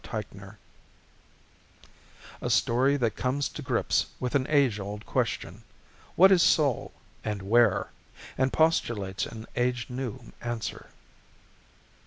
TEICHNER 0.03 0.57
_A 2.41 2.49
story 2.49 2.97
that 2.97 3.15
comes 3.15 3.47
to 3.49 3.61
grips 3.61 4.07
with 4.19 4.33
an 4.33 4.47
age 4.49 4.79
old 4.79 5.05
question 5.05 5.61
what 6.15 6.31
is 6.31 6.41
soul? 6.41 6.91
and 7.23 7.43
where? 7.43 7.91
and 8.35 8.51
postulates 8.51 9.27
an 9.27 9.45
age 9.55 9.91
new 9.91 10.33
answer. 10.41 10.87